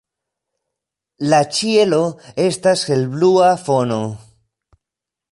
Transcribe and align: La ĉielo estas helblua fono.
La 1.33 1.41
ĉielo 1.57 1.99
estas 2.45 2.85
helblua 2.93 3.51
fono. 3.67 3.99